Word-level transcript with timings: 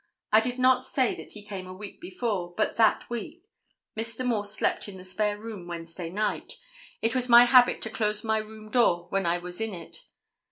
I 0.31 0.39
did 0.41 0.57
not 0.57 0.83
say 0.83 1.13
that 1.13 1.33
he 1.33 1.45
came 1.45 1.67
a 1.67 1.75
week 1.75 2.01
before, 2.01 2.55
but 2.57 2.75
that 2.77 3.07
week. 3.07 3.43
Mr. 3.95 4.25
Morse 4.25 4.49
slept 4.51 4.87
in 4.89 4.97
the 4.97 5.03
spare 5.03 5.37
room 5.37 5.67
Wednesday 5.67 6.09
night. 6.09 6.53
It 7.03 7.13
was 7.13 7.29
my 7.29 7.45
habit 7.45 7.83
to 7.83 7.91
close 7.91 8.23
my 8.23 8.39
room 8.39 8.71
door 8.71 9.05
when 9.09 9.27
I 9.27 9.37
was 9.37 9.61
in 9.61 9.75
it. 9.75 10.05